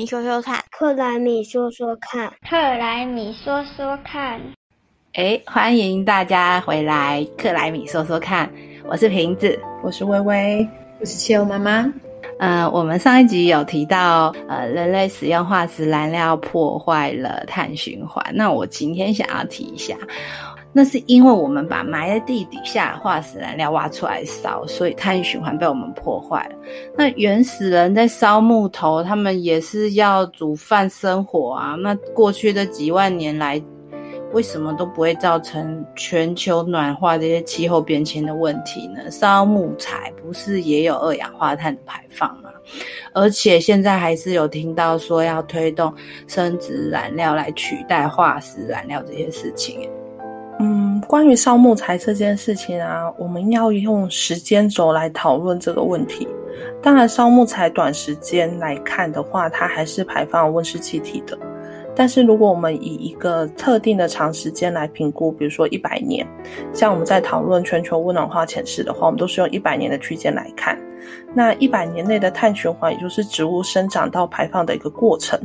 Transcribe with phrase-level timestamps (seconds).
[0.00, 4.40] 米说说看，克莱米说说看，克莱米说说看。
[5.12, 8.50] 哎，欢迎大家回来，克莱米说说看。
[8.86, 10.66] 我是瓶子，我是微微，
[10.98, 11.92] 我是汽油妈妈。
[12.38, 18.24] 嗯，我们上一集有提到，呃，人类使用化石燃料破坏了碳循环。
[18.32, 19.94] 那我今天想要提一下。
[20.72, 26.54] 那是因为我们把埋在地底下化石燃料挖出来烧，所以碳循环被我们破坏了。
[26.96, 31.74] 那原始人在烧木头，他们也是要煮饭生活啊。
[31.74, 33.60] 那过去的几万年来，
[34.32, 39.10] 为什么都不会造成全球暖化这些气候变迁的问题呢？
[39.10, 42.50] 烧木材不是也有二氧化碳的排放吗？
[43.12, 45.92] 而且现在还是有听到说要推动
[46.28, 49.90] 生殖燃料来取代化石燃料这些事情。
[51.10, 56.28] 关于烧木材这件事情啊，我们要用时间轴来讨论这个问题。
[56.80, 61.36] 当然，烧木材短时间来看的话，它还是排放温室气体的。
[61.96, 66.24] 但是，如果我们以一个特定的长时间来评估，比如说一百年，
[66.72, 70.78] 像我们在讨论全球温暖化潜势的话，我们都是用一百年的区间来看。
[71.34, 75.36] 那一百年内的碳循环，也就是植物生长到排放的一个过程。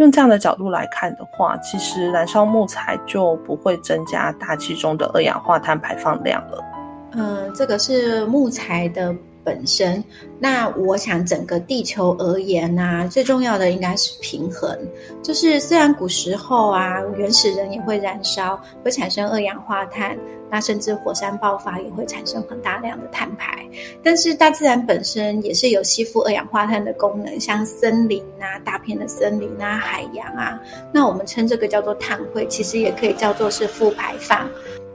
[0.00, 6.64] 用这样的角度来看的话，其实燃烧木材就不会增加大气中的二氧化碳排放量了。
[7.12, 9.14] 嗯，这个是木材的。
[9.44, 10.02] 本身，
[10.38, 14.78] 那我想整个地球而言呢，最重要的应该是平衡。
[15.22, 20.18] 就是虽然古时候啊，原始人也会燃烧，会产生二氧化碳，
[20.50, 23.66] 那甚至火山爆发也会产生很大量的碳排，
[24.02, 30.60] 但是大自然本身也是有吸附二氧化碳的功能，像森林啊、大片的森林啊、海洋啊，
[30.92, 34.48] 那我们称这个叫做碳汇，其实也可以叫做是负排放。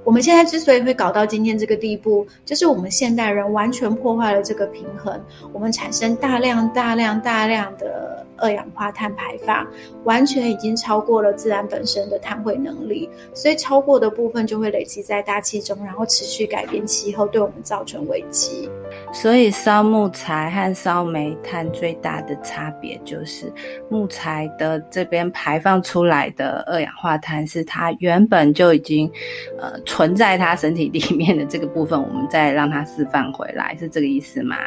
[0.05, 5.19] 我们现在之所以会搞到今天这个地步，就是我们现代人完全破坏了这个平衡，
[5.51, 8.23] 我们产生大量、大量、大量的。
[8.37, 9.65] 二氧化碳排放
[10.03, 18.69] 完全已经超过了自然本身的碳汇能力，所以超过的部分就会累积在大气中，然后持续改变气候，对我们造成危机。
[19.13, 23.49] 所以烧木材和烧煤炭最大的差别就是，
[23.89, 29.09] 木材的这边排放出来的二氧化碳是它原本就已经
[29.57, 34.57] 呃存在他身体里面的这个部分，我们再让他释放回来， 是这个意思吗？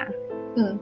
[0.56, 0.78] 嗯。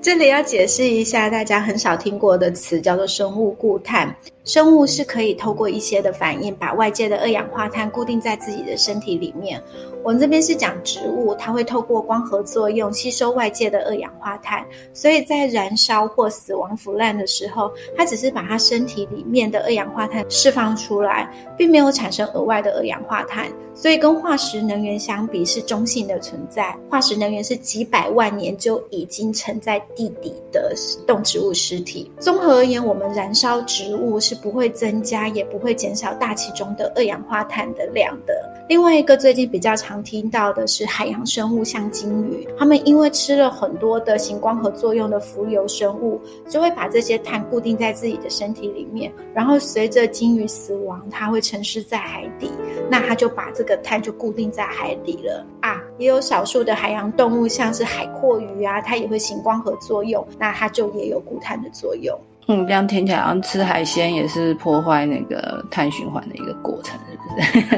[0.00, 4.16] 这里要解释一下大家很少听过的词，叫做生物固碳。
[4.48, 9.62] 生物是可以透过一些的反应，把外界的二氧化碳固定在自己的身体里面。
[10.02, 14.64] 我们这边是讲植物，它会透过光合作用吸收外界的二氧化碳，
[14.94, 23.52] 所以在燃烧或死亡腐烂的时候，它只是把它身体里面的二氧化碳释放出来，并没有产生额外的二氧化碳。
[23.74, 26.76] 所以跟化石能源相比是中性的存在。
[26.90, 30.74] 化石能源是几百万年就已经沉在地底的
[31.06, 32.10] 动植物尸体。
[32.18, 34.37] 综合而言，我们燃烧植物是。
[34.42, 38.34] 不会增加，也不会减少大气中的二氧化碳的量的。
[38.68, 52.50] 另外一个最近比较常听到的是海洋生物，像鲸鱼，它们因为吃了很多的行光合作用的浮游生物，就会把这些碳固定在自己的身体里面，然后随着鲸鱼死亡，它会沉尸在海底，
[52.90, 55.82] 那它就把这个碳就固定在海底了啊。
[55.96, 62.16] 也有少数的海洋动物，像是海阔鱼啊，它也会行光合作用，那它就也有固碳的作用。
[62.48, 67.76] 嗯，这样听起来好像吃海鲜也是破坏那个碳循环的一个过程，是不是？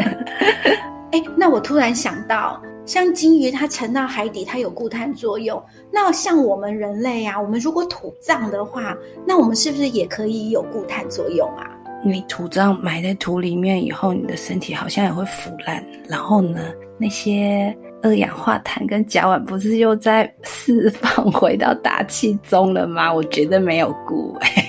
[1.10, 5.60] 哎，那我突然想到，像鲸鱼它沉到海底，它有固碳作用。
[5.92, 11.68] 那像我们人类啊，我们如果土葬的话，那我们是不是也可以有固碳作用啊？
[12.04, 16.60] 你土葬埋在土里面以后，你的身体好像也会腐烂，然后呢，
[16.96, 17.76] 那些。
[18.02, 23.12] 二氧化碳跟甲烷不是又在释放回到大气中了吗？
[23.12, 24.59] 我觉得没有顾哎。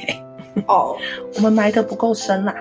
[0.67, 0.95] 哦，
[1.35, 2.55] 我们埋的不够深啦。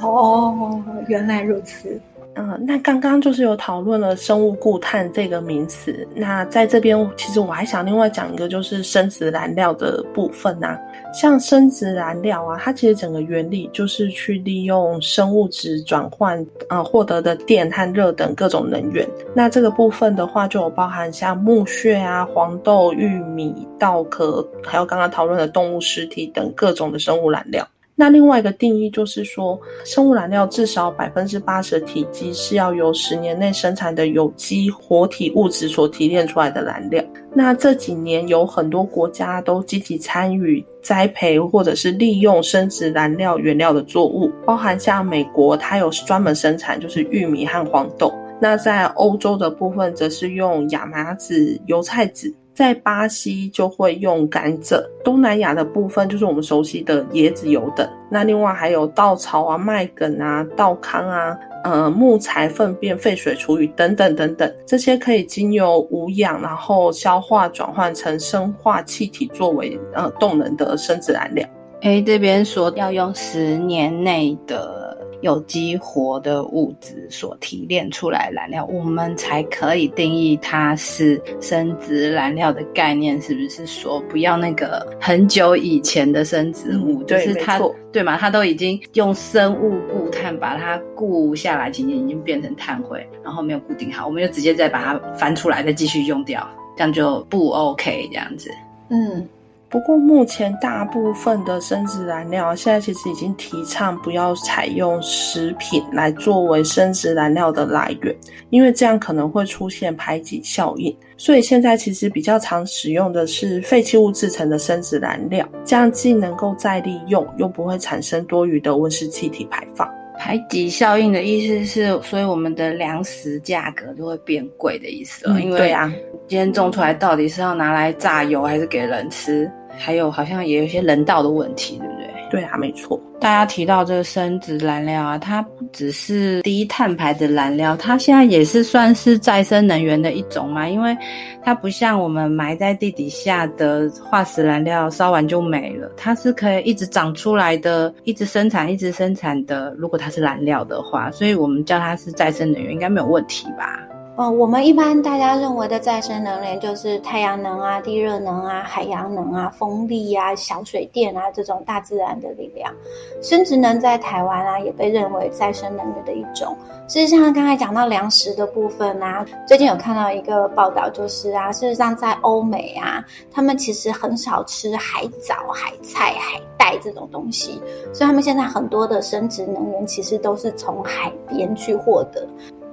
[0.00, 2.00] 哦，原来如此。
[2.36, 6.06] 嗯，那刚刚就是有讨论了生物固碳这个名词。
[6.14, 10.78] 那在这边，其实我还想另外讲一个，就是生殖燃料的部分呐。
[11.12, 19.06] 像生殖燃料啊，它其实整个原理就是去利用生物质转换啊获得的电和热等各种能源。
[19.34, 27.66] 那这个部分的话，就有包含像木屑啊、黄豆、玉米、稻壳，还有刚刚讨论的动物尸体等各种的生物燃料。
[28.00, 37.04] 那另外一个定义就是说，生物燃料至少百分之八十的体积是要由十年内生产的有机活体物质所提炼出来的燃料。
[37.34, 48.10] 那这几年有很多国家都积极参与栽培或者是利用生殖燃料原料的作物，包含像美国，它有专门生产就是玉米和黄豆。
[48.40, 52.34] 那在欧洲的部分，则是用亚麻籽、油菜籽。
[52.60, 57.88] 在巴西就会用甘蔗，东南亚的部分就是我们熟悉的椰子油等。
[58.10, 61.34] 那另外还有稻草啊、麦梗啊、稻糠啊。
[61.64, 71.46] 呃，木材粪便、废水厨余等等等等，这些可以经由无氧，然后消化转换成生化气体作为呃动能的生质燃料。
[71.82, 74.79] 哎，这边说要用十年内的。
[75.20, 87.60] 有机活的物质所提炼出来燃料，我们才可以定义它是生殖燃料的概念，是不是说不要那个很久以前的生殖物，就是它
[87.92, 88.16] 对嘛？
[88.16, 98.50] 它都已经用生物固碳把它固下来，其实已经变成碳灰，然后没有固定好，我们就直接再把它翻出来，再继续用掉，这样就不 OK，这样子，
[98.88, 99.28] 嗯。
[99.70, 108.12] 不过，目前大部分的生殖燃料现在其实已经提倡不要采用食品来作为生殖燃料的来源，
[108.50, 110.94] 因为这样可能会出现排挤效应。
[111.16, 119.88] 所以现在其实比较常使用的是废弃物制成的生殖燃料，这样既能够再利用，又不会产生多余的温室气体排放。
[120.18, 125.40] 排挤效应的意思是，所以我们的粮食价格就会变贵的意思了。
[125.40, 125.90] 因为对啊，
[126.26, 129.48] 今天种出来到底是要拿来榨油还是给人吃？
[129.78, 132.06] 还有好像也有一些人道的问题，对不对？
[132.30, 133.00] 对啊，没错。
[133.20, 140.68] 大家提到这个生殖燃料啊，它不只是低碳排的燃料，它现在也是算是再生能源的一种嘛。
[140.68, 140.96] 因为
[141.42, 149.74] 它不像我们埋在地底下的化石燃料，烧完就没了，它是可以一直长出来的，一直生产，一直生产的。
[149.76, 153.80] 如果它是燃料的话，所以我们叫它是再生能源，应该没有问题吧？
[154.28, 162.74] 我们一般大家认为的再生能源就是太阳能啊、地热能啊、海洋能啊、风力啊、小水电啊这种大自然的力量。
[163.22, 166.56] 生殖能在台湾啊也被认为再生能源的一种。
[166.88, 177.62] 事实上，刚才讲到粮食的部分啊，最近有看到一个报道，就是啊，事实上在欧美啊，他们其实很少吃海藻、海菜、海带这种东西，
[177.94, 182.26] 所以他们现在很多的生殖能源其实都是从海边去获得。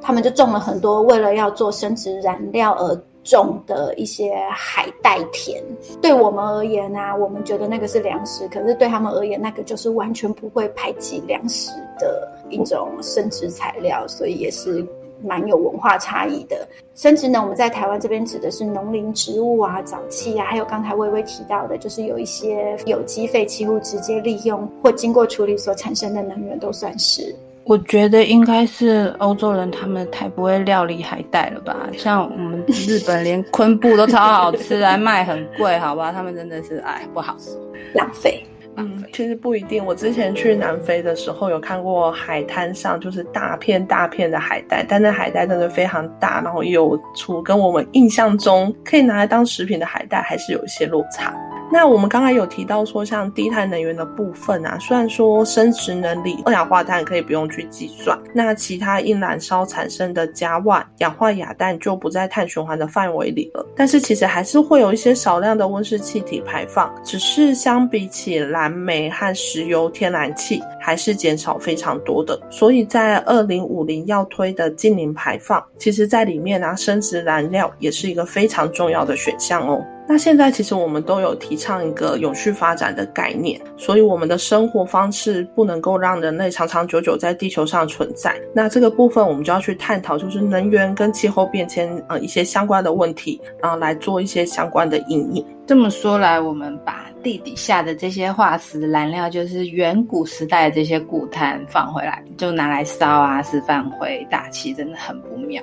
[0.08, 2.96] 他们就种了很多，为了要做生殖燃料而
[3.26, 5.62] 种的一些海带田。
[6.02, 14.82] 对我们而言呢，我们觉得那个是粮食，可是对他们而言，那个就是完全不会排挤粮食的一种生殖材料，所以也是
[15.22, 16.66] 蛮有文化差异的。
[16.96, 27.36] 生殖呢，我们在台湾这边指的是农林植物啊、沼气啊，还有刚才微微提到的，就是有一些有机废弃物直接利用或经过处理所产生的能源，都算是。
[27.68, 31.76] 我觉得应该是欧洲人，他们太不会料理海带了吧？
[31.98, 36.12] 像我们日本连昆布都超好吃， 还卖很贵，好吧？
[36.12, 37.58] 他们真的是哎不好吃，
[37.94, 38.42] 浪费。
[38.80, 39.84] 嗯，其实不一定。
[39.84, 51.34] 我之前去南非的时候，有看过海滩上就是大片大片的海带，但那海带真的非常大，然后又粗跟我们印象中可以拿来当食品的海带还是有一些落差。
[51.70, 63.66] 那我们刚才有提到说，像低碳能源的部分啊，虽然说生殖能力二氧化碳可以不用去计算，那其他因燃烧产生的甲烷、氧化亚氮就不在碳循环的范围里了。
[63.76, 72.40] 但是其实还是会有一些少量的温室气体排放，只是相比起蓝煤和石油、天然气，还是减少非常多的。
[72.50, 79.86] 所以在二零五零要推的净零排放，其实在里面啊，生殖燃料也是一个非常重要的选项哦。
[80.08, 88.34] 那现在其实我们都有提倡一个永续发展的概念，所以我们的生活方式不能够让人类长长久久在地球上存在。
[88.54, 95.46] 那这个部分我们就要去探讨，就是能源跟气候变迁呃一些相关的问题，然后来做一些相关的应用。
[95.66, 105.62] 这么说来，我们把地底下的这些化石燃料，就是远古时代的这些固碳放回来，就拿来烧啊，释放回大气，真的很不妙。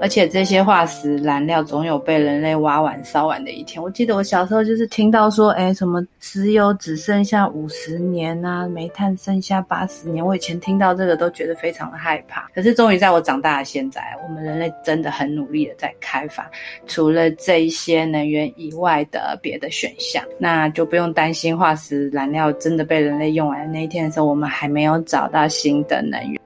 [0.00, 3.82] 而且这些化石燃料总有被人类挖完烧完的一天。
[3.82, 10.24] 我记得我小时候就是听到说，哎，什么石油只剩下五十年啊，煤炭剩下八十年。
[10.24, 12.48] 我以前听到这个都觉得非常的害怕。
[12.54, 16.50] 可是终于在我长大的现在，我们人类真的很努力的在开发，
[16.86, 19.38] 除了这一些能源以外的。
[19.42, 26.40] 别的选项，那就不用担心化石燃料真的被人类用完那一天的时候，我们还没有找到新的能源。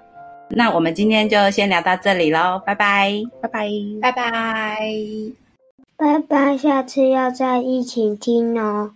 [0.48, 3.68] 那我们今天就先聊到这里喽，拜拜，拜拜，
[4.02, 4.80] 拜拜，
[5.96, 8.90] 拜拜，下次要再一起听哦。